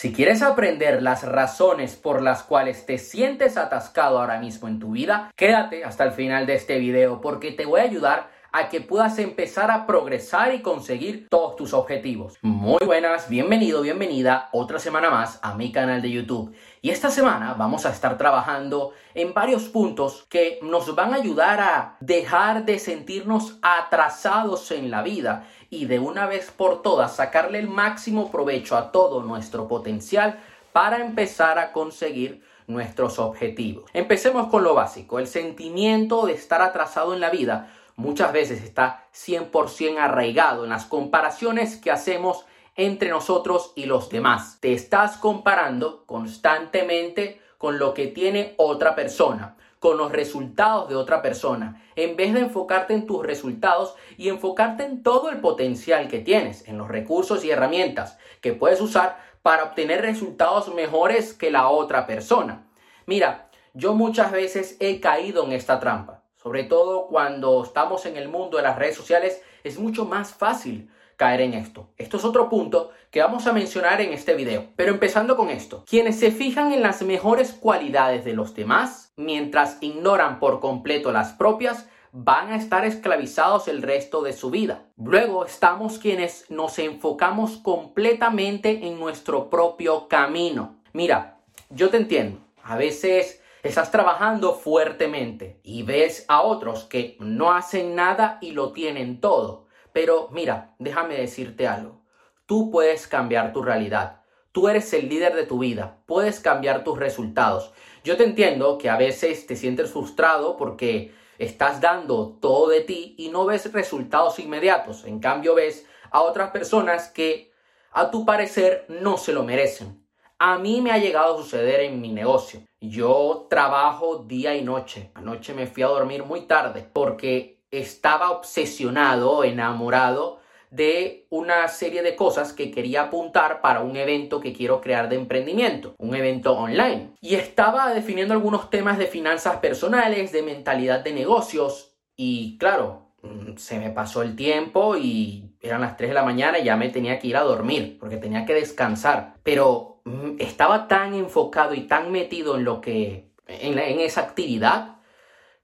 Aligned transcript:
Si 0.00 0.14
quieres 0.14 0.40
aprender 0.40 1.02
las 1.02 1.24
razones 1.24 1.94
por 1.94 2.22
las 2.22 2.42
cuales 2.42 2.86
te 2.86 2.96
sientes 2.96 3.58
atascado 3.58 4.18
ahora 4.18 4.40
mismo 4.40 4.66
en 4.66 4.78
tu 4.78 4.92
vida, 4.92 5.30
quédate 5.36 5.84
hasta 5.84 6.04
el 6.04 6.12
final 6.12 6.46
de 6.46 6.54
este 6.54 6.78
video 6.78 7.20
porque 7.20 7.52
te 7.52 7.66
voy 7.66 7.80
a 7.80 7.82
ayudar 7.82 8.30
a 8.52 8.68
que 8.68 8.80
puedas 8.80 9.18
empezar 9.18 9.70
a 9.70 9.86
progresar 9.86 10.54
y 10.54 10.62
conseguir 10.62 11.28
todos 11.28 11.56
tus 11.56 11.72
objetivos. 11.72 12.36
Muy 12.42 12.84
buenas, 12.84 13.28
bienvenido, 13.28 13.82
bienvenida 13.82 14.48
otra 14.52 14.78
semana 14.78 15.10
más 15.10 15.38
a 15.42 15.54
mi 15.54 15.70
canal 15.72 16.02
de 16.02 16.10
YouTube. 16.10 16.54
Y 16.82 16.90
esta 16.90 17.10
semana 17.10 17.54
vamos 17.54 17.86
a 17.86 17.90
estar 17.90 18.18
trabajando 18.18 18.92
en 19.14 19.34
varios 19.34 19.64
puntos 19.64 20.26
que 20.28 20.58
nos 20.62 20.94
van 20.94 21.12
a 21.12 21.16
ayudar 21.16 21.60
a 21.60 21.96
dejar 22.00 22.64
de 22.64 22.78
sentirnos 22.78 23.58
atrasados 23.62 24.70
en 24.72 24.90
la 24.90 25.02
vida 25.02 25.46
y 25.68 25.84
de 25.86 25.98
una 25.98 26.26
vez 26.26 26.50
por 26.50 26.82
todas 26.82 27.14
sacarle 27.16 27.58
el 27.58 27.68
máximo 27.68 28.30
provecho 28.30 28.76
a 28.76 28.90
todo 28.90 29.22
nuestro 29.22 29.68
potencial 29.68 30.40
para 30.72 31.00
empezar 31.00 31.58
a 31.58 31.72
conseguir 31.72 32.42
nuestros 32.66 33.18
objetivos. 33.18 33.90
Empecemos 33.92 34.48
con 34.48 34.62
lo 34.62 34.74
básico, 34.74 35.18
el 35.18 35.26
sentimiento 35.26 36.26
de 36.26 36.34
estar 36.34 36.62
atrasado 36.62 37.14
en 37.14 37.20
la 37.20 37.30
vida 37.30 37.72
muchas 37.96 38.32
veces 38.32 38.62
está 38.62 39.08
100% 39.14 39.98
arraigado 39.98 40.64
en 40.64 40.70
las 40.70 40.84
comparaciones 40.86 41.76
que 41.76 41.90
hacemos 41.90 42.46
entre 42.76 43.10
nosotros 43.10 43.72
y 43.76 43.86
los 43.86 44.08
demás. 44.08 44.58
Te 44.60 44.72
estás 44.72 45.16
comparando 45.16 46.04
constantemente 46.06 47.40
con 47.58 47.78
lo 47.78 47.92
que 47.92 48.06
tiene 48.06 48.54
otra 48.56 48.94
persona, 48.94 49.56
con 49.78 49.98
los 49.98 50.12
resultados 50.12 50.88
de 50.88 50.96
otra 50.96 51.20
persona, 51.20 51.82
en 51.96 52.16
vez 52.16 52.32
de 52.32 52.40
enfocarte 52.40 52.94
en 52.94 53.06
tus 53.06 53.24
resultados 53.24 53.94
y 54.16 54.28
enfocarte 54.28 54.84
en 54.84 55.02
todo 55.02 55.28
el 55.30 55.40
potencial 55.40 56.08
que 56.08 56.20
tienes, 56.20 56.66
en 56.68 56.78
los 56.78 56.88
recursos 56.88 57.44
y 57.44 57.50
herramientas 57.50 58.18
que 58.40 58.54
puedes 58.54 58.80
usar 58.80 59.18
para 59.42 59.64
obtener 59.64 60.02
resultados 60.02 60.72
mejores 60.74 61.34
que 61.34 61.50
la 61.50 61.68
otra 61.68 62.06
persona. 62.06 62.66
Mira, 63.06 63.50
yo 63.74 63.94
muchas 63.94 64.32
veces 64.32 64.76
he 64.80 65.00
caído 65.00 65.44
en 65.44 65.52
esta 65.52 65.80
trampa 65.80 66.19
sobre 66.42 66.64
todo 66.64 67.06
cuando 67.08 67.62
estamos 67.62 68.06
en 68.06 68.16
el 68.16 68.28
mundo 68.28 68.56
de 68.56 68.62
las 68.62 68.78
redes 68.78 68.96
sociales, 68.96 69.42
es 69.62 69.78
mucho 69.78 70.06
más 70.06 70.32
fácil 70.32 70.90
caer 71.16 71.42
en 71.42 71.52
esto. 71.52 71.90
Esto 71.98 72.16
es 72.16 72.24
otro 72.24 72.48
punto 72.48 72.92
que 73.10 73.20
vamos 73.20 73.46
a 73.46 73.52
mencionar 73.52 74.00
en 74.00 74.14
este 74.14 74.34
video. 74.34 74.68
Pero 74.74 74.92
empezando 74.92 75.36
con 75.36 75.50
esto, 75.50 75.84
quienes 75.86 76.18
se 76.18 76.30
fijan 76.30 76.72
en 76.72 76.80
las 76.80 77.02
mejores 77.02 77.52
cualidades 77.52 78.24
de 78.24 78.32
los 78.32 78.54
demás, 78.54 79.12
mientras 79.16 79.76
ignoran 79.82 80.40
por 80.40 80.60
completo 80.60 81.12
las 81.12 81.32
propias, 81.32 81.86
van 82.12 82.52
a 82.52 82.56
estar 82.56 82.86
esclavizados 82.86 83.68
el 83.68 83.82
resto 83.82 84.22
de 84.22 84.32
su 84.32 84.48
vida. 84.48 84.86
Luego 84.96 85.44
estamos 85.44 85.98
quienes 85.98 86.50
nos 86.50 86.78
enfocamos 86.78 87.58
completamente 87.58 88.86
en 88.86 88.98
nuestro 88.98 89.50
propio 89.50 90.08
camino. 90.08 90.76
Mira, 90.94 91.36
yo 91.68 91.90
te 91.90 91.98
entiendo. 91.98 92.38
A 92.62 92.76
veces 92.76 93.39
Estás 93.62 93.90
trabajando 93.90 94.54
fuertemente 94.54 95.60
y 95.62 95.82
ves 95.82 96.24
a 96.28 96.40
otros 96.40 96.84
que 96.84 97.18
no 97.20 97.52
hacen 97.52 97.94
nada 97.94 98.38
y 98.40 98.52
lo 98.52 98.72
tienen 98.72 99.20
todo. 99.20 99.66
Pero 99.92 100.28
mira, 100.32 100.74
déjame 100.78 101.16
decirte 101.16 101.68
algo. 101.68 102.00
Tú 102.46 102.70
puedes 102.70 103.06
cambiar 103.06 103.52
tu 103.52 103.62
realidad. 103.62 104.22
Tú 104.52 104.68
eres 104.68 104.90
el 104.94 105.10
líder 105.10 105.34
de 105.34 105.44
tu 105.44 105.58
vida. 105.58 105.98
Puedes 106.06 106.40
cambiar 106.40 106.84
tus 106.84 106.98
resultados. 106.98 107.72
Yo 108.02 108.16
te 108.16 108.24
entiendo 108.24 108.78
que 108.78 108.88
a 108.88 108.96
veces 108.96 109.46
te 109.46 109.56
sientes 109.56 109.90
frustrado 109.90 110.56
porque 110.56 111.12
estás 111.36 111.82
dando 111.82 112.38
todo 112.40 112.68
de 112.68 112.80
ti 112.80 113.14
y 113.18 113.28
no 113.28 113.44
ves 113.44 113.70
resultados 113.74 114.38
inmediatos. 114.38 115.04
En 115.04 115.20
cambio 115.20 115.54
ves 115.54 115.86
a 116.10 116.22
otras 116.22 116.50
personas 116.50 117.08
que 117.08 117.52
a 117.92 118.10
tu 118.10 118.24
parecer 118.24 118.86
no 118.88 119.18
se 119.18 119.34
lo 119.34 119.44
merecen. 119.44 120.02
A 120.38 120.58
mí 120.58 120.80
me 120.80 120.92
ha 120.92 120.98
llegado 120.98 121.34
a 121.34 121.42
suceder 121.42 121.80
en 121.80 122.00
mi 122.00 122.10
negocio. 122.10 122.62
Yo 122.80 123.46
trabajo 123.50 124.24
día 124.26 124.56
y 124.56 124.62
noche. 124.62 125.10
Anoche 125.14 125.52
me 125.52 125.66
fui 125.66 125.82
a 125.82 125.88
dormir 125.88 126.24
muy 126.24 126.42
tarde 126.42 126.88
porque 126.90 127.60
estaba 127.70 128.30
obsesionado, 128.30 129.44
enamorado 129.44 130.40
de 130.70 131.26
una 131.30 131.68
serie 131.68 132.02
de 132.02 132.16
cosas 132.16 132.52
que 132.52 132.70
quería 132.70 133.02
apuntar 133.02 133.60
para 133.60 133.80
un 133.80 133.96
evento 133.96 134.40
que 134.40 134.52
quiero 134.52 134.80
crear 134.80 135.08
de 135.08 135.16
emprendimiento, 135.16 135.94
un 135.98 136.14
evento 136.14 136.54
online. 136.54 137.12
Y 137.20 137.34
estaba 137.34 137.92
definiendo 137.92 138.32
algunos 138.32 138.70
temas 138.70 138.96
de 138.96 139.06
finanzas 139.06 139.56
personales, 139.56 140.32
de 140.32 140.42
mentalidad 140.42 141.00
de 141.00 141.12
negocios 141.12 141.98
y 142.16 142.56
claro, 142.58 143.14
mm, 143.22 143.56
se 143.56 143.78
me 143.78 143.90
pasó 143.90 144.22
el 144.22 144.36
tiempo 144.36 144.96
y 144.96 145.56
eran 145.60 145.80
las 145.80 145.96
3 145.96 146.10
de 146.10 146.14
la 146.14 146.22
mañana 146.22 146.58
y 146.58 146.64
ya 146.64 146.76
me 146.76 146.88
tenía 146.88 147.18
que 147.18 147.26
ir 147.26 147.36
a 147.36 147.42
dormir 147.42 147.98
porque 147.98 148.16
tenía 148.16 148.46
que 148.46 148.54
descansar. 148.54 149.34
Pero 149.42 149.89
estaba 150.38 150.88
tan 150.88 151.14
enfocado 151.14 151.74
y 151.74 151.82
tan 151.82 152.12
metido 152.12 152.56
en 152.56 152.64
lo 152.64 152.80
que, 152.80 153.30
en, 153.46 153.78
en 153.78 154.00
esa 154.00 154.22
actividad, 154.22 154.96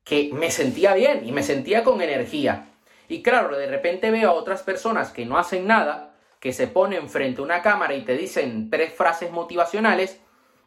que 0.04 0.30
me 0.32 0.50
sentía 0.50 0.94
bien 0.94 1.26
y 1.26 1.32
me 1.32 1.42
sentía 1.42 1.82
con 1.82 2.00
energía. 2.00 2.68
Y 3.08 3.22
claro, 3.22 3.56
de 3.56 3.66
repente 3.66 4.10
veo 4.10 4.30
a 4.30 4.34
otras 4.34 4.62
personas 4.62 5.10
que 5.10 5.26
no 5.26 5.38
hacen 5.38 5.66
nada, 5.66 6.14
que 6.40 6.52
se 6.52 6.66
ponen 6.68 7.08
frente 7.08 7.40
a 7.40 7.44
una 7.44 7.62
cámara 7.62 7.94
y 7.94 8.02
te 8.02 8.16
dicen 8.16 8.70
tres 8.70 8.92
frases 8.92 9.30
motivacionales 9.30 10.20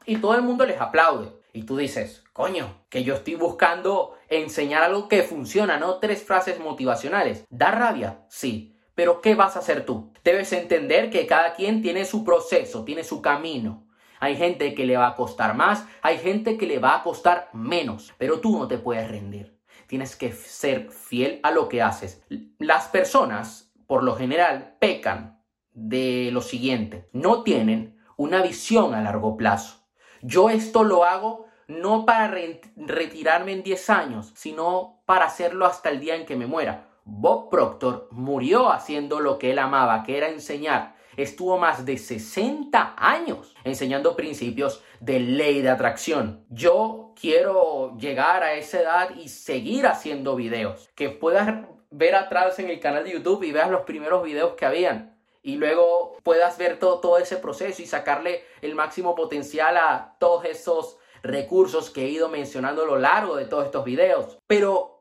y 0.05 0.17
todo 0.17 0.35
el 0.35 0.41
mundo 0.41 0.65
les 0.65 0.79
aplaude. 0.81 1.31
Y 1.53 1.63
tú 1.63 1.77
dices, 1.77 2.23
coño, 2.33 2.83
que 2.89 3.03
yo 3.03 3.15
estoy 3.15 3.35
buscando 3.35 4.17
enseñar 4.29 4.83
algo 4.83 5.07
que 5.07 5.23
funciona, 5.23 5.77
no 5.77 5.99
tres 5.99 6.23
frases 6.23 6.59
motivacionales. 6.59 7.45
¿Da 7.49 7.71
rabia? 7.71 8.21
Sí. 8.29 8.75
Pero 8.99 9.21
¿qué 9.21 9.33
vas 9.33 9.55
a 9.55 9.59
hacer 9.59 9.85
tú? 9.85 10.11
Debes 10.25 10.51
entender 10.51 11.09
que 11.09 11.25
cada 11.25 11.53
quien 11.53 11.81
tiene 11.81 12.03
su 12.03 12.25
proceso, 12.25 12.83
tiene 12.83 13.05
su 13.05 13.21
camino. 13.21 13.87
Hay 14.19 14.35
gente 14.35 14.75
que 14.75 14.85
le 14.85 14.97
va 14.97 15.07
a 15.07 15.15
costar 15.15 15.55
más, 15.55 15.85
hay 16.01 16.17
gente 16.17 16.57
que 16.57 16.67
le 16.67 16.79
va 16.79 16.97
a 16.97 17.03
costar 17.03 17.49
menos, 17.53 18.13
pero 18.17 18.41
tú 18.41 18.59
no 18.59 18.67
te 18.67 18.77
puedes 18.77 19.09
rendir. 19.09 19.57
Tienes 19.87 20.17
que 20.17 20.33
ser 20.33 20.91
fiel 20.91 21.39
a 21.43 21.51
lo 21.51 21.69
que 21.69 21.81
haces. 21.81 22.25
Las 22.57 22.89
personas, 22.89 23.71
por 23.87 24.03
lo 24.03 24.17
general, 24.17 24.75
pecan 24.81 25.41
de 25.71 26.29
lo 26.33 26.41
siguiente. 26.41 27.07
No 27.13 27.43
tienen 27.43 27.97
una 28.17 28.41
visión 28.41 28.93
a 28.93 29.01
largo 29.01 29.37
plazo. 29.37 29.87
Yo 30.21 30.49
esto 30.49 30.83
lo 30.83 31.05
hago 31.05 31.45
no 31.69 32.05
para 32.05 32.35
retirarme 32.75 33.53
en 33.53 33.63
10 33.63 33.89
años, 33.91 34.33
sino 34.35 35.01
para 35.05 35.27
hacerlo 35.27 35.65
hasta 35.65 35.89
el 35.89 36.01
día 36.01 36.17
en 36.17 36.25
que 36.25 36.35
me 36.35 36.47
muera. 36.47 36.88
Bob 37.11 37.49
Proctor 37.49 38.07
murió 38.11 38.71
haciendo 38.71 39.19
lo 39.19 39.39
que 39.39 39.51
él 39.51 39.59
amaba, 39.59 40.03
que 40.03 40.17
era 40.17 40.29
enseñar. 40.29 40.95
Estuvo 41.17 41.57
más 41.57 41.85
de 41.85 41.97
60 41.97 42.93
años 42.95 43.53
enseñando 43.63 44.15
principios 44.15 44.81
de 45.01 45.19
ley 45.19 45.61
de 45.61 45.69
atracción. 45.69 46.45
Yo 46.49 47.13
quiero 47.19 47.97
llegar 47.97 48.43
a 48.43 48.53
esa 48.53 48.81
edad 48.81 49.09
y 49.15 49.27
seguir 49.27 49.87
haciendo 49.87 50.35
videos. 50.35 50.89
Que 50.95 51.09
puedas 51.09 51.65
ver 51.89 52.15
atrás 52.15 52.59
en 52.59 52.69
el 52.69 52.79
canal 52.79 53.03
de 53.03 53.11
YouTube 53.11 53.43
y 53.43 53.51
veas 53.51 53.69
los 53.69 53.81
primeros 53.81 54.23
videos 54.23 54.53
que 54.53 54.65
habían. 54.65 55.17
Y 55.41 55.55
luego 55.55 56.15
puedas 56.23 56.57
ver 56.57 56.79
todo, 56.79 56.99
todo 56.99 57.17
ese 57.17 57.37
proceso 57.37 57.81
y 57.81 57.85
sacarle 57.85 58.43
el 58.61 58.75
máximo 58.75 59.15
potencial 59.15 59.77
a 59.77 60.15
todos 60.19 60.45
esos 60.45 60.99
recursos 61.23 61.89
que 61.89 62.05
he 62.05 62.09
ido 62.09 62.29
mencionando 62.29 62.83
a 62.83 62.85
lo 62.85 62.97
largo 62.97 63.35
de 63.35 63.45
todos 63.45 63.65
estos 63.65 63.83
videos. 63.83 64.37
Pero 64.47 64.98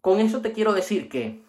con 0.00 0.20
eso 0.20 0.40
te 0.40 0.52
quiero 0.52 0.72
decir 0.72 1.08
que 1.08 1.44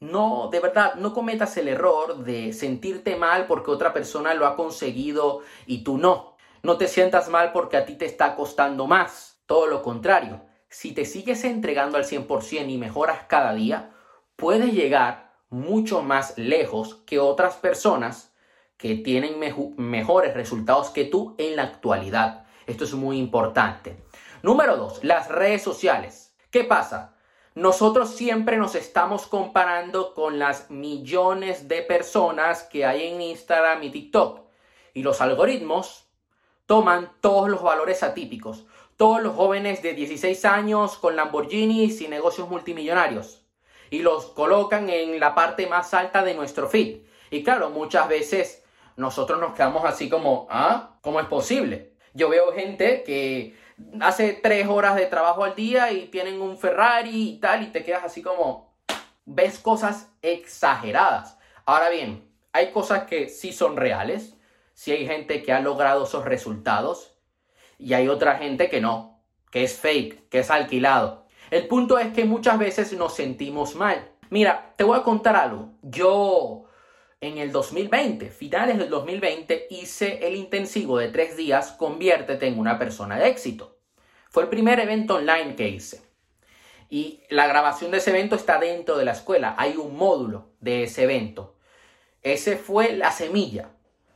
no, 0.00 0.48
de 0.50 0.58
verdad, 0.58 0.96
no 0.96 1.14
cometas 1.14 1.56
el 1.56 1.68
error 1.68 2.24
de 2.24 2.52
sentirte 2.52 3.14
mal 3.14 3.46
porque 3.46 3.70
otra 3.70 3.92
persona 3.92 4.34
lo 4.34 4.46
ha 4.46 4.56
conseguido 4.56 5.42
y 5.66 5.84
tú 5.84 5.96
no. 5.96 6.36
No 6.62 6.76
te 6.76 6.88
sientas 6.88 7.28
mal 7.28 7.52
porque 7.52 7.76
a 7.76 7.86
ti 7.86 7.94
te 7.94 8.04
está 8.04 8.34
costando 8.34 8.86
más. 8.86 9.40
Todo 9.46 9.66
lo 9.68 9.82
contrario, 9.82 10.42
si 10.68 10.92
te 10.92 11.04
sigues 11.04 11.44
entregando 11.44 11.98
al 11.98 12.04
100% 12.04 12.68
y 12.68 12.78
mejoras 12.78 13.26
cada 13.28 13.54
día, 13.54 13.92
puedes 14.34 14.72
llegar 14.72 15.34
mucho 15.50 16.02
más 16.02 16.36
lejos 16.38 16.96
que 17.06 17.20
otras 17.20 17.54
personas 17.56 18.32
que 18.76 18.96
tienen 18.96 19.38
mejores 19.76 20.34
resultados 20.34 20.90
que 20.90 21.04
tú 21.04 21.36
en 21.38 21.54
la 21.54 21.62
actualidad. 21.62 22.46
Esto 22.66 22.84
es 22.84 22.94
muy 22.94 23.18
importante. 23.18 24.02
Número 24.42 24.76
dos, 24.76 25.04
las 25.04 25.28
redes 25.28 25.62
sociales. 25.62 26.34
¿Qué 26.50 26.64
pasa? 26.64 27.11
Nosotros 27.54 28.10
siempre 28.10 28.56
nos 28.56 28.74
estamos 28.74 29.26
comparando 29.26 30.14
con 30.14 30.38
las 30.38 30.70
millones 30.70 31.68
de 31.68 31.82
personas 31.82 32.62
que 32.62 32.86
hay 32.86 33.08
en 33.08 33.20
Instagram 33.20 33.82
y 33.82 33.90
TikTok. 33.90 34.40
Y 34.94 35.02
los 35.02 35.20
algoritmos 35.20 36.06
toman 36.64 37.12
todos 37.20 37.50
los 37.50 37.62
valores 37.62 38.02
atípicos. 38.02 38.64
Todos 38.96 39.22
los 39.22 39.34
jóvenes 39.34 39.82
de 39.82 39.92
16 39.92 40.44
años 40.46 40.96
con 40.96 41.14
Lamborghinis 41.14 42.00
y 42.00 42.08
negocios 42.08 42.48
multimillonarios. 42.48 43.44
Y 43.90 43.98
los 43.98 44.26
colocan 44.26 44.88
en 44.88 45.20
la 45.20 45.34
parte 45.34 45.66
más 45.66 45.92
alta 45.92 46.24
de 46.24 46.32
nuestro 46.32 46.70
feed. 46.70 47.02
Y 47.30 47.44
claro, 47.44 47.68
muchas 47.68 48.08
veces 48.08 48.62
nosotros 48.96 49.38
nos 49.38 49.52
quedamos 49.52 49.84
así 49.84 50.08
como, 50.08 50.46
¿ah? 50.48 50.96
¿Cómo 51.02 51.20
es 51.20 51.26
posible? 51.26 51.91
Yo 52.14 52.28
veo 52.28 52.52
gente 52.52 53.02
que 53.04 53.56
hace 54.00 54.32
tres 54.34 54.68
horas 54.68 54.96
de 54.96 55.06
trabajo 55.06 55.44
al 55.44 55.54
día 55.54 55.92
y 55.92 56.06
tienen 56.06 56.40
un 56.40 56.58
Ferrari 56.58 57.30
y 57.30 57.38
tal, 57.38 57.62
y 57.62 57.66
te 57.66 57.82
quedas 57.82 58.04
así 58.04 58.22
como, 58.22 58.74
ves 59.24 59.58
cosas 59.58 60.10
exageradas. 60.20 61.38
Ahora 61.64 61.88
bien, 61.88 62.28
hay 62.52 62.70
cosas 62.70 63.04
que 63.04 63.28
sí 63.28 63.52
son 63.52 63.76
reales, 63.76 64.36
si 64.74 64.92
hay 64.92 65.06
gente 65.06 65.42
que 65.42 65.52
ha 65.52 65.60
logrado 65.60 66.04
esos 66.04 66.24
resultados 66.24 67.14
y 67.78 67.94
hay 67.94 68.08
otra 68.08 68.36
gente 68.36 68.68
que 68.68 68.80
no, 68.80 69.20
que 69.50 69.64
es 69.64 69.78
fake, 69.78 70.28
que 70.28 70.40
es 70.40 70.50
alquilado. 70.50 71.26
El 71.50 71.68
punto 71.68 71.98
es 71.98 72.12
que 72.12 72.24
muchas 72.24 72.58
veces 72.58 72.92
nos 72.94 73.14
sentimos 73.14 73.74
mal. 73.74 74.10
Mira, 74.30 74.72
te 74.76 74.84
voy 74.84 74.98
a 74.98 75.02
contar 75.02 75.36
algo. 75.36 75.72
Yo 75.82 76.64
en 77.22 77.38
el 77.38 77.52
2020, 77.52 78.30
finales 78.30 78.78
del 78.78 78.90
2020, 78.90 79.68
hice 79.70 80.26
el 80.26 80.34
intensivo 80.34 80.98
de 80.98 81.08
tres 81.08 81.36
días, 81.36 81.70
conviértete 81.70 82.48
en 82.48 82.58
una 82.58 82.80
persona 82.80 83.16
de 83.16 83.28
éxito. 83.28 83.78
Fue 84.28 84.42
el 84.42 84.48
primer 84.48 84.80
evento 84.80 85.14
online 85.14 85.54
que 85.54 85.68
hice. 85.68 86.02
Y 86.90 87.22
la 87.30 87.46
grabación 87.46 87.92
de 87.92 87.98
ese 87.98 88.10
evento 88.10 88.34
está 88.34 88.58
dentro 88.58 88.98
de 88.98 89.04
la 89.04 89.12
escuela. 89.12 89.54
Hay 89.56 89.76
un 89.76 89.96
módulo 89.96 90.48
de 90.58 90.82
ese 90.82 91.04
evento. 91.04 91.54
Ese 92.22 92.56
fue 92.56 92.92
la 92.92 93.12
semilla. 93.12 93.70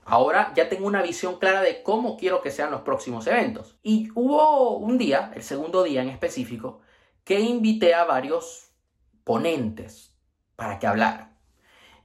Ahora 0.04 0.52
ya 0.56 0.68
tengo 0.68 0.88
una 0.88 1.00
visión 1.00 1.38
clara 1.38 1.62
de 1.62 1.84
cómo 1.84 2.16
quiero 2.16 2.42
que 2.42 2.50
sean 2.50 2.72
los 2.72 2.80
próximos 2.80 3.24
eventos. 3.28 3.78
Y 3.84 4.10
hubo 4.16 4.78
un 4.78 4.98
día, 4.98 5.30
el 5.36 5.44
segundo 5.44 5.84
día 5.84 6.02
en 6.02 6.08
específico, 6.08 6.80
que 7.22 7.38
invité 7.38 7.94
a 7.94 8.04
varios 8.04 8.72
ponentes 9.22 10.12
para 10.56 10.80
que 10.80 10.88
hablaran. 10.88 11.35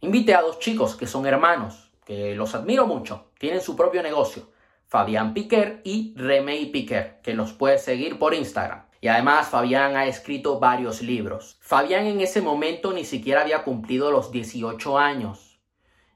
Invité 0.04 0.34
a 0.34 0.42
dos 0.42 0.58
chicos 0.58 0.96
que 0.96 1.06
son 1.06 1.28
hermanos, 1.28 1.92
que 2.04 2.34
los 2.34 2.56
admiro 2.56 2.88
mucho, 2.88 3.32
tienen 3.38 3.62
su 3.62 3.76
propio 3.76 4.02
negocio, 4.02 4.50
Fabián 4.88 5.36
Piquer 5.36 5.82
y 5.84 6.16
Remey 6.18 6.72
Piquer, 6.72 7.22
que 7.22 7.36
los 7.36 7.54
puedes 7.54 7.84
seguir 7.84 8.18
por 8.18 8.34
Instagram. 8.34 8.88
Y 9.00 9.10
además 9.10 9.50
Fabián 9.50 9.96
ha 9.96 10.08
escrito 10.08 10.60
varios 10.60 11.04
libros. 11.04 11.56
Fabián 11.62 12.08
en 12.08 12.20
ese 12.20 12.42
momento 12.42 12.94
ni 12.94 13.06
siquiera 13.06 13.42
había 13.42 13.64
cumplido 13.64 14.10
los 14.10 14.32
18 14.32 14.98
años. 14.98 15.60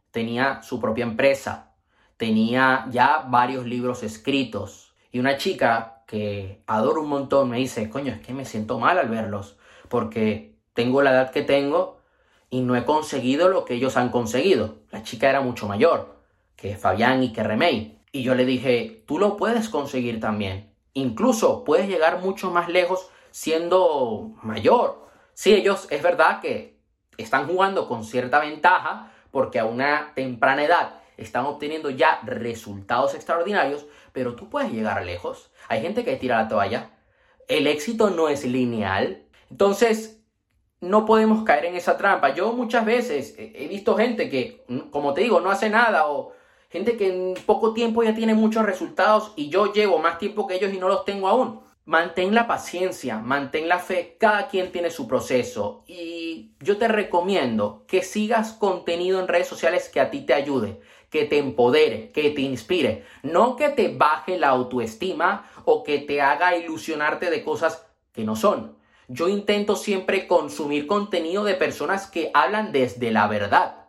Tenía 0.09 0.63
su 0.63 0.79
propia 0.79 1.03
empresa, 1.03 1.75
tenía 2.17 2.87
ya 2.89 3.25
varios 3.27 3.67
libros 3.67 4.01
escritos. 4.01 4.95
Y 5.11 5.19
una 5.19 5.37
chica 5.37 6.03
que 6.07 6.63
adoro 6.65 7.01
un 7.01 7.09
montón 7.09 7.51
me 7.51 7.57
dice, 7.57 7.87
coño, 7.87 8.13
es 8.13 8.19
que 8.21 8.33
me 8.33 8.45
siento 8.45 8.79
mal 8.79 8.97
al 8.97 9.09
verlos, 9.09 9.57
porque 9.89 10.55
tengo 10.73 11.03
la 11.03 11.11
edad 11.11 11.31
que 11.31 11.43
tengo 11.43 11.94
y 12.49 12.61
no 12.61 12.75
he 12.75 12.85
conseguido 12.85 13.49
lo 13.49 13.65
que 13.65 13.75
ellos 13.75 13.97
han 13.97 14.09
conseguido. 14.09 14.75
La 14.91 15.03
chica 15.03 15.29
era 15.29 15.41
mucho 15.41 15.67
mayor 15.67 16.15
que 16.55 16.77
Fabián 16.77 17.23
y 17.23 17.33
que 17.33 17.43
Remey. 17.43 18.01
Y 18.11 18.23
yo 18.23 18.35
le 18.35 18.45
dije, 18.45 19.03
tú 19.07 19.19
lo 19.19 19.37
puedes 19.37 19.69
conseguir 19.69 20.19
también. 20.19 20.73
Incluso 20.93 21.63
puedes 21.63 21.87
llegar 21.87 22.21
mucho 22.21 22.49
más 22.51 22.69
lejos 22.69 23.09
siendo 23.31 24.33
mayor. 24.41 25.09
Sí, 25.33 25.53
ellos 25.53 25.87
es 25.89 26.01
verdad 26.01 26.39
que 26.39 26.79
están 27.17 27.47
jugando 27.47 27.87
con 27.87 28.05
cierta 28.05 28.39
ventaja 28.39 29.11
porque 29.31 29.59
a 29.59 29.65
una 29.65 30.13
temprana 30.15 30.63
edad 30.63 31.01
están 31.17 31.45
obteniendo 31.45 31.89
ya 31.89 32.21
resultados 32.23 33.13
extraordinarios, 33.15 33.85
pero 34.13 34.35
tú 34.35 34.49
puedes 34.49 34.71
llegar 34.71 35.03
lejos. 35.05 35.51
Hay 35.67 35.81
gente 35.81 36.05
que 36.05 36.15
tira 36.15 36.41
la 36.41 36.47
toalla. 36.47 36.91
El 37.47 37.67
éxito 37.67 38.09
no 38.09 38.29
es 38.29 38.45
lineal. 38.45 39.25
Entonces, 39.51 40.24
no 40.85 41.05
podemos 41.05 41.43
caer 41.43 41.65
en 41.65 41.75
esa 41.75 41.97
trampa. 41.97 42.33
Yo 42.33 42.53
muchas 42.53 42.85
veces 42.85 43.35
he 43.37 43.67
visto 43.67 43.95
gente 43.95 44.29
que, 44.29 44.63
como 44.91 45.13
te 45.13 45.21
digo, 45.21 45.41
no 45.41 45.51
hace 45.51 45.69
nada 45.69 46.07
o 46.07 46.33
gente 46.69 46.95
que 46.95 47.07
en 47.07 47.33
poco 47.45 47.73
tiempo 47.73 48.03
ya 48.03 48.13
tiene 48.13 48.35
muchos 48.35 48.65
resultados 48.65 49.33
y 49.35 49.49
yo 49.49 49.73
llevo 49.73 49.97
más 49.97 50.19
tiempo 50.19 50.47
que 50.47 50.55
ellos 50.55 50.73
y 50.73 50.77
no 50.77 50.87
los 50.87 51.05
tengo 51.05 51.27
aún. 51.27 51.61
Mantén 51.85 52.33
la 52.33 52.47
paciencia, 52.47 53.19
mantén 53.19 53.67
la 53.67 53.77
fe, 53.77 54.17
cada 54.19 54.47
quien 54.47 54.71
tiene 54.71 54.89
su 54.89 55.07
proceso 55.07 55.83
y 55.87 56.53
yo 56.59 56.77
te 56.77 56.87
recomiendo 56.87 57.83
que 57.87 58.01
sigas 58.01 58.53
contenido 58.53 59.19
en 59.19 59.27
redes 59.27 59.47
sociales 59.47 59.89
que 59.89 59.99
a 59.99 60.09
ti 60.09 60.25
te 60.25 60.33
ayude, 60.33 60.81
que 61.11 61.25
te 61.25 61.37
empodere, 61.37 62.11
que 62.11 62.31
te 62.31 62.41
inspire, 62.41 63.05
no 63.21 63.55
que 63.55 63.69
te 63.69 63.89
baje 63.89 64.39
la 64.39 64.49
autoestima 64.49 65.49
o 65.65 65.83
que 65.83 65.99
te 65.99 66.21
haga 66.21 66.57
ilusionarte 66.57 67.29
de 67.29 67.43
cosas 67.43 67.85
que 68.11 68.23
no 68.23 68.35
son. 68.35 68.75
Yo 69.07 69.29
intento 69.29 69.75
siempre 69.75 70.25
consumir 70.25 70.87
contenido 70.87 71.43
de 71.43 71.53
personas 71.53 72.07
que 72.07 72.31
hablan 72.33 72.71
desde 72.71 73.11
la 73.11 73.27
verdad. 73.27 73.85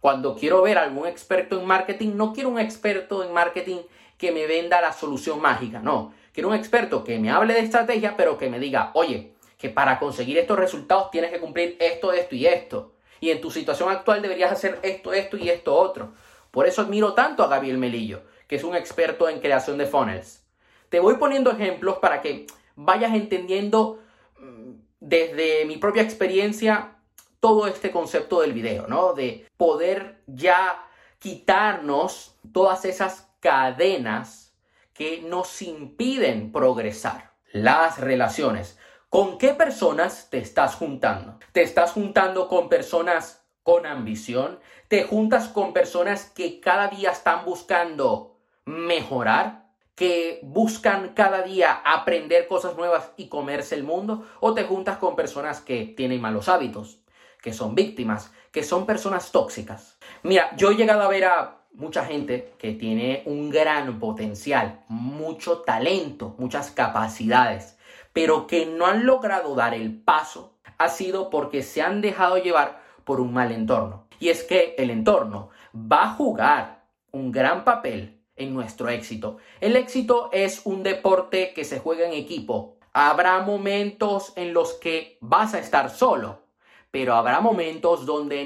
Cuando 0.00 0.36
quiero 0.36 0.62
ver 0.62 0.78
a 0.78 0.84
algún 0.84 1.06
experto 1.06 1.58
en 1.58 1.66
marketing, 1.66 2.12
no 2.14 2.32
quiero 2.32 2.48
un 2.48 2.60
experto 2.60 3.24
en 3.24 3.32
marketing 3.32 3.78
que 4.18 4.30
me 4.30 4.46
venda 4.46 4.80
la 4.80 4.92
solución 4.92 5.40
mágica, 5.40 5.80
no. 5.80 6.14
Quiero 6.32 6.48
un 6.50 6.54
experto 6.54 7.02
que 7.02 7.18
me 7.18 7.30
hable 7.30 7.54
de 7.54 7.60
estrategia, 7.60 8.16
pero 8.16 8.38
que 8.38 8.48
me 8.48 8.60
diga, 8.60 8.92
oye, 8.94 9.34
que 9.58 9.68
para 9.68 9.98
conseguir 9.98 10.38
estos 10.38 10.58
resultados 10.58 11.10
tienes 11.10 11.30
que 11.30 11.40
cumplir 11.40 11.76
esto, 11.80 12.12
esto 12.12 12.34
y 12.34 12.46
esto. 12.46 12.92
Y 13.20 13.30
en 13.30 13.40
tu 13.40 13.50
situación 13.50 13.90
actual 13.90 14.22
deberías 14.22 14.52
hacer 14.52 14.78
esto, 14.82 15.12
esto 15.12 15.36
y 15.36 15.48
esto 15.48 15.74
otro. 15.74 16.12
Por 16.50 16.66
eso 16.66 16.82
admiro 16.82 17.14
tanto 17.14 17.42
a 17.42 17.48
Gabriel 17.48 17.78
Melillo, 17.78 18.22
que 18.46 18.56
es 18.56 18.64
un 18.64 18.76
experto 18.76 19.28
en 19.28 19.40
creación 19.40 19.78
de 19.78 19.86
funnels. 19.86 20.44
Te 20.88 21.00
voy 21.00 21.16
poniendo 21.16 21.50
ejemplos 21.50 21.98
para 21.98 22.20
que 22.20 22.46
vayas 22.74 23.14
entendiendo 23.14 24.01
desde 25.00 25.64
mi 25.64 25.76
propia 25.76 26.02
experiencia 26.02 26.96
todo 27.40 27.66
este 27.66 27.90
concepto 27.90 28.40
del 28.40 28.52
video, 28.52 28.86
¿no? 28.86 29.14
De 29.14 29.46
poder 29.56 30.22
ya 30.26 30.86
quitarnos 31.18 32.36
todas 32.52 32.84
esas 32.84 33.28
cadenas 33.40 34.54
que 34.92 35.22
nos 35.22 35.60
impiden 35.62 36.52
progresar. 36.52 37.32
Las 37.52 37.98
relaciones. 37.98 38.78
¿Con 39.08 39.36
qué 39.38 39.54
personas 39.54 40.30
te 40.30 40.38
estás 40.38 40.74
juntando? 40.76 41.38
¿Te 41.52 41.62
estás 41.62 41.92
juntando 41.92 42.48
con 42.48 42.68
personas 42.68 43.44
con 43.62 43.86
ambición? 43.86 44.58
¿Te 44.88 45.04
juntas 45.04 45.48
con 45.48 45.72
personas 45.72 46.30
que 46.30 46.60
cada 46.60 46.88
día 46.88 47.10
están 47.10 47.44
buscando 47.44 48.38
mejorar? 48.64 49.61
Que 50.02 50.40
buscan 50.42 51.10
cada 51.14 51.42
día 51.42 51.80
aprender 51.84 52.48
cosas 52.48 52.76
nuevas 52.76 53.12
y 53.16 53.28
comerse 53.28 53.76
el 53.76 53.84
mundo, 53.84 54.26
o 54.40 54.52
te 54.52 54.64
juntas 54.64 54.98
con 54.98 55.14
personas 55.14 55.60
que 55.60 55.84
tienen 55.96 56.20
malos 56.20 56.48
hábitos, 56.48 56.98
que 57.40 57.52
son 57.52 57.76
víctimas, 57.76 58.32
que 58.50 58.64
son 58.64 58.84
personas 58.84 59.30
tóxicas. 59.30 60.00
Mira, 60.24 60.56
yo 60.56 60.72
he 60.72 60.74
llegado 60.74 61.02
a 61.02 61.08
ver 61.08 61.26
a 61.26 61.58
mucha 61.72 62.04
gente 62.04 62.52
que 62.58 62.72
tiene 62.72 63.22
un 63.26 63.48
gran 63.48 64.00
potencial, 64.00 64.82
mucho 64.88 65.60
talento, 65.60 66.34
muchas 66.36 66.72
capacidades, 66.72 67.78
pero 68.12 68.48
que 68.48 68.66
no 68.66 68.86
han 68.86 69.06
logrado 69.06 69.54
dar 69.54 69.72
el 69.72 70.02
paso, 70.02 70.58
ha 70.78 70.88
sido 70.88 71.30
porque 71.30 71.62
se 71.62 71.80
han 71.80 72.00
dejado 72.00 72.38
llevar 72.38 72.82
por 73.04 73.20
un 73.20 73.32
mal 73.32 73.52
entorno. 73.52 74.08
Y 74.18 74.30
es 74.30 74.42
que 74.42 74.74
el 74.78 74.90
entorno 74.90 75.50
va 75.72 76.02
a 76.02 76.14
jugar 76.14 76.86
un 77.12 77.30
gran 77.30 77.62
papel 77.62 78.21
en 78.36 78.54
nuestro 78.54 78.88
éxito. 78.88 79.38
El 79.60 79.76
éxito 79.76 80.30
es 80.32 80.62
un 80.64 80.82
deporte 80.82 81.52
que 81.54 81.64
se 81.64 81.78
juega 81.78 82.06
en 82.06 82.12
equipo. 82.12 82.78
Habrá 82.92 83.40
momentos 83.40 84.32
en 84.36 84.52
los 84.52 84.74
que 84.74 85.18
vas 85.20 85.54
a 85.54 85.58
estar 85.58 85.90
solo, 85.90 86.42
pero 86.90 87.14
habrá 87.14 87.40
momentos 87.40 88.04
donde 88.04 88.44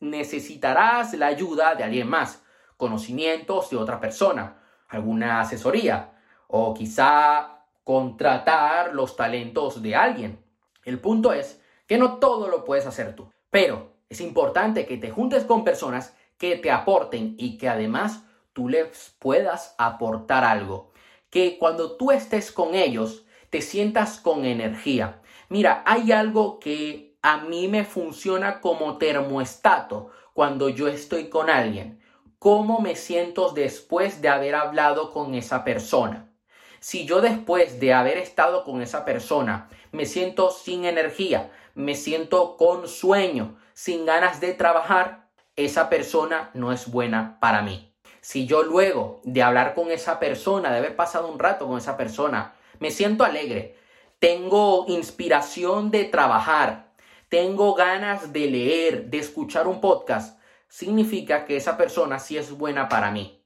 necesitarás 0.00 1.14
la 1.14 1.26
ayuda 1.26 1.74
de 1.74 1.84
alguien 1.84 2.08
más, 2.08 2.42
conocimientos 2.76 3.70
de 3.70 3.76
otra 3.76 3.98
persona, 3.98 4.62
alguna 4.88 5.40
asesoría 5.40 6.12
o 6.48 6.74
quizá 6.74 7.64
contratar 7.84 8.94
los 8.94 9.16
talentos 9.16 9.82
de 9.82 9.96
alguien. 9.96 10.44
El 10.84 11.00
punto 11.00 11.32
es 11.32 11.62
que 11.86 11.98
no 11.98 12.18
todo 12.18 12.48
lo 12.48 12.64
puedes 12.64 12.86
hacer 12.86 13.16
tú, 13.16 13.30
pero 13.50 13.94
es 14.08 14.20
importante 14.20 14.86
que 14.86 14.98
te 14.98 15.10
juntes 15.10 15.44
con 15.44 15.64
personas 15.64 16.14
que 16.36 16.56
te 16.56 16.70
aporten 16.70 17.34
y 17.38 17.58
que 17.58 17.68
además 17.68 18.24
tú 18.58 18.68
les 18.68 19.14
puedas 19.20 19.76
aportar 19.78 20.42
algo. 20.42 20.90
Que 21.30 21.58
cuando 21.58 21.96
tú 21.96 22.10
estés 22.10 22.50
con 22.50 22.74
ellos, 22.74 23.24
te 23.50 23.62
sientas 23.62 24.18
con 24.18 24.44
energía. 24.44 25.22
Mira, 25.48 25.84
hay 25.86 26.10
algo 26.10 26.58
que 26.58 27.16
a 27.22 27.36
mí 27.36 27.68
me 27.68 27.84
funciona 27.84 28.60
como 28.60 28.98
termostato 28.98 30.10
cuando 30.34 30.68
yo 30.68 30.88
estoy 30.88 31.28
con 31.28 31.50
alguien. 31.50 32.02
¿Cómo 32.40 32.80
me 32.80 32.96
siento 32.96 33.50
después 33.50 34.22
de 34.22 34.28
haber 34.28 34.56
hablado 34.56 35.12
con 35.12 35.36
esa 35.36 35.62
persona? 35.62 36.32
Si 36.80 37.06
yo 37.06 37.20
después 37.20 37.78
de 37.78 37.94
haber 37.94 38.18
estado 38.18 38.64
con 38.64 38.82
esa 38.82 39.04
persona 39.04 39.68
me 39.92 40.04
siento 40.04 40.50
sin 40.50 40.84
energía, 40.84 41.52
me 41.76 41.94
siento 41.94 42.56
con 42.56 42.88
sueño, 42.88 43.56
sin 43.72 44.04
ganas 44.04 44.40
de 44.40 44.52
trabajar, 44.52 45.28
esa 45.54 45.88
persona 45.88 46.50
no 46.54 46.72
es 46.72 46.90
buena 46.90 47.38
para 47.40 47.62
mí. 47.62 47.88
Si 48.28 48.46
yo 48.46 48.62
luego 48.62 49.22
de 49.24 49.42
hablar 49.42 49.72
con 49.74 49.90
esa 49.90 50.20
persona, 50.20 50.70
de 50.70 50.76
haber 50.76 50.96
pasado 50.96 51.32
un 51.32 51.38
rato 51.38 51.66
con 51.66 51.78
esa 51.78 51.96
persona, 51.96 52.54
me 52.78 52.90
siento 52.90 53.24
alegre, 53.24 53.76
tengo 54.18 54.84
inspiración 54.86 55.90
de 55.90 56.04
trabajar, 56.04 56.92
tengo 57.30 57.72
ganas 57.72 58.30
de 58.34 58.50
leer, 58.50 59.06
de 59.06 59.16
escuchar 59.16 59.66
un 59.66 59.80
podcast, 59.80 60.38
significa 60.68 61.46
que 61.46 61.56
esa 61.56 61.78
persona 61.78 62.18
sí 62.18 62.36
es 62.36 62.50
buena 62.50 62.90
para 62.90 63.10
mí. 63.10 63.42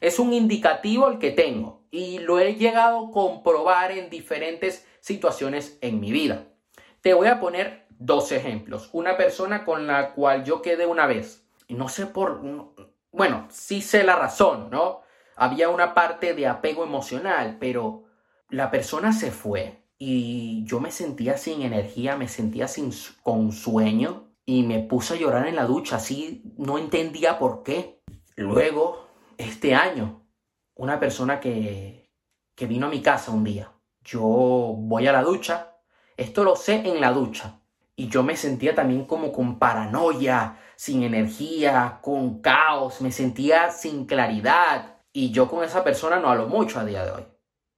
Es 0.00 0.18
un 0.18 0.32
indicativo 0.32 1.06
el 1.06 1.20
que 1.20 1.30
tengo 1.30 1.84
y 1.92 2.18
lo 2.18 2.40
he 2.40 2.56
llegado 2.56 3.06
a 3.06 3.10
comprobar 3.12 3.92
en 3.92 4.10
diferentes 4.10 4.84
situaciones 4.98 5.78
en 5.80 6.00
mi 6.00 6.10
vida. 6.10 6.48
Te 7.02 7.14
voy 7.14 7.28
a 7.28 7.38
poner 7.38 7.86
dos 7.88 8.32
ejemplos. 8.32 8.90
Una 8.92 9.16
persona 9.16 9.64
con 9.64 9.86
la 9.86 10.12
cual 10.12 10.42
yo 10.42 10.60
quedé 10.60 10.86
una 10.86 11.06
vez. 11.06 11.46
No 11.68 11.88
sé 11.88 12.06
por 12.06 12.40
bueno, 13.14 13.46
sí 13.48 13.80
sé 13.80 14.02
la 14.02 14.16
razón, 14.16 14.70
¿no? 14.70 15.02
Había 15.36 15.68
una 15.68 15.94
parte 15.94 16.34
de 16.34 16.48
apego 16.48 16.82
emocional, 16.82 17.58
pero 17.60 18.04
la 18.50 18.70
persona 18.70 19.12
se 19.12 19.30
fue 19.30 19.84
y 19.98 20.64
yo 20.66 20.80
me 20.80 20.90
sentía 20.90 21.36
sin 21.36 21.62
energía, 21.62 22.16
me 22.16 22.26
sentía 22.26 22.66
sin, 22.66 22.90
con 23.22 23.52
sueño 23.52 24.32
y 24.44 24.64
me 24.64 24.80
puse 24.80 25.14
a 25.14 25.16
llorar 25.16 25.46
en 25.46 25.56
la 25.56 25.64
ducha, 25.64 25.96
así 25.96 26.42
no 26.58 26.76
entendía 26.76 27.38
por 27.38 27.62
qué. 27.62 28.02
Luego, 28.36 29.06
este 29.38 29.74
año, 29.76 30.26
una 30.74 30.98
persona 30.98 31.38
que, 31.38 32.10
que 32.56 32.66
vino 32.66 32.86
a 32.86 32.90
mi 32.90 33.00
casa 33.00 33.30
un 33.30 33.44
día, 33.44 33.72
yo 34.02 34.22
voy 34.22 35.06
a 35.06 35.12
la 35.12 35.22
ducha, 35.22 35.78
esto 36.16 36.42
lo 36.42 36.56
sé 36.56 36.88
en 36.88 37.00
la 37.00 37.12
ducha, 37.12 37.60
y 37.96 38.08
yo 38.08 38.22
me 38.22 38.36
sentía 38.36 38.74
también 38.74 39.04
como 39.04 39.32
con 39.32 39.58
paranoia, 39.58 40.58
sin 40.74 41.02
energía, 41.04 42.00
con 42.02 42.40
caos, 42.40 43.00
me 43.00 43.12
sentía 43.12 43.70
sin 43.70 44.06
claridad. 44.06 44.96
Y 45.12 45.30
yo 45.30 45.48
con 45.48 45.62
esa 45.62 45.84
persona 45.84 46.18
no 46.18 46.28
hablo 46.28 46.48
mucho 46.48 46.80
a 46.80 46.84
día 46.84 47.04
de 47.04 47.12
hoy. 47.12 47.24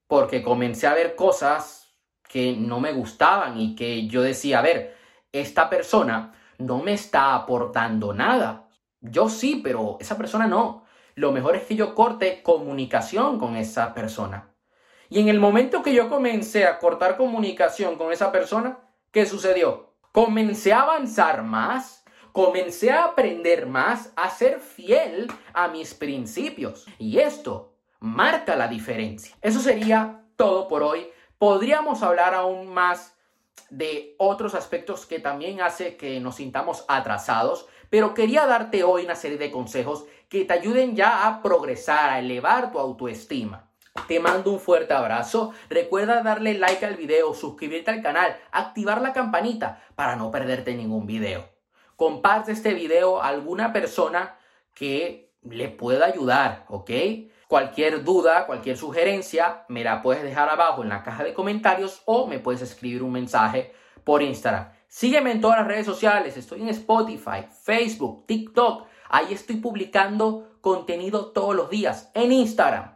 Porque 0.08 0.42
comencé 0.42 0.86
a 0.86 0.94
ver 0.94 1.16
cosas 1.16 1.98
que 2.28 2.56
no 2.56 2.80
me 2.80 2.92
gustaban 2.92 3.60
y 3.60 3.74
que 3.76 4.06
yo 4.06 4.22
decía, 4.22 4.60
a 4.60 4.62
ver, 4.62 4.96
esta 5.32 5.68
persona 5.68 6.34
no 6.58 6.78
me 6.78 6.94
está 6.94 7.34
aportando 7.34 8.14
nada. 8.14 8.68
Yo 9.00 9.28
sí, 9.28 9.60
pero 9.62 9.98
esa 10.00 10.16
persona 10.16 10.46
no. 10.46 10.84
Lo 11.14 11.30
mejor 11.32 11.56
es 11.56 11.64
que 11.64 11.76
yo 11.76 11.94
corte 11.94 12.42
comunicación 12.42 13.38
con 13.38 13.56
esa 13.56 13.92
persona. 13.92 14.54
Y 15.10 15.20
en 15.20 15.28
el 15.28 15.38
momento 15.38 15.82
que 15.82 15.94
yo 15.94 16.08
comencé 16.08 16.64
a 16.64 16.78
cortar 16.78 17.16
comunicación 17.18 17.96
con 17.96 18.12
esa 18.12 18.32
persona, 18.32 18.78
¿qué 19.12 19.26
sucedió? 19.26 19.85
Comencé 20.16 20.72
a 20.72 20.80
avanzar 20.80 21.42
más, 21.42 22.02
comencé 22.32 22.90
a 22.90 23.04
aprender 23.04 23.66
más, 23.66 24.14
a 24.16 24.30
ser 24.30 24.60
fiel 24.60 25.30
a 25.52 25.68
mis 25.68 25.92
principios. 25.92 26.86
Y 26.98 27.18
esto 27.18 27.74
marca 28.00 28.56
la 28.56 28.66
diferencia. 28.66 29.36
Eso 29.42 29.60
sería 29.60 30.22
todo 30.36 30.68
por 30.68 30.82
hoy. 30.82 31.06
Podríamos 31.36 32.02
hablar 32.02 32.32
aún 32.32 32.72
más 32.72 33.14
de 33.68 34.14
otros 34.16 34.54
aspectos 34.54 35.04
que 35.04 35.18
también 35.18 35.60
hace 35.60 35.98
que 35.98 36.18
nos 36.18 36.36
sintamos 36.36 36.86
atrasados, 36.88 37.68
pero 37.90 38.14
quería 38.14 38.46
darte 38.46 38.84
hoy 38.84 39.04
una 39.04 39.16
serie 39.16 39.36
de 39.36 39.50
consejos 39.50 40.06
que 40.30 40.46
te 40.46 40.54
ayuden 40.54 40.96
ya 40.96 41.28
a 41.28 41.42
progresar, 41.42 42.08
a 42.08 42.20
elevar 42.20 42.72
tu 42.72 42.78
autoestima. 42.78 43.65
Te 44.06 44.20
mando 44.20 44.52
un 44.52 44.60
fuerte 44.60 44.94
abrazo. 44.94 45.52
Recuerda 45.68 46.22
darle 46.22 46.54
like 46.54 46.84
al 46.86 46.94
video, 46.94 47.34
suscribirte 47.34 47.90
al 47.90 48.02
canal, 48.02 48.36
activar 48.52 49.00
la 49.00 49.12
campanita 49.12 49.82
para 49.96 50.14
no 50.14 50.30
perderte 50.30 50.74
ningún 50.74 51.06
video. 51.06 51.48
Comparte 51.96 52.52
este 52.52 52.72
video 52.74 53.20
a 53.20 53.28
alguna 53.28 53.72
persona 53.72 54.36
que 54.74 55.32
le 55.42 55.68
pueda 55.68 56.06
ayudar, 56.06 56.66
¿ok? 56.68 56.90
Cualquier 57.48 58.04
duda, 58.04 58.46
cualquier 58.46 58.76
sugerencia, 58.76 59.64
me 59.68 59.82
la 59.82 60.02
puedes 60.02 60.22
dejar 60.22 60.48
abajo 60.48 60.82
en 60.82 60.88
la 60.88 61.02
caja 61.02 61.24
de 61.24 61.34
comentarios 61.34 62.02
o 62.04 62.26
me 62.26 62.38
puedes 62.38 62.62
escribir 62.62 63.02
un 63.02 63.12
mensaje 63.12 63.72
por 64.04 64.22
Instagram. 64.22 64.70
Sígueme 64.86 65.32
en 65.32 65.40
todas 65.40 65.58
las 65.58 65.66
redes 65.66 65.86
sociales, 65.86 66.36
estoy 66.36 66.62
en 66.62 66.68
Spotify, 66.68 67.46
Facebook, 67.64 68.26
TikTok. 68.26 68.86
Ahí 69.08 69.32
estoy 69.32 69.56
publicando 69.56 70.58
contenido 70.60 71.32
todos 71.32 71.56
los 71.56 71.70
días 71.70 72.10
en 72.14 72.32
Instagram 72.32 72.95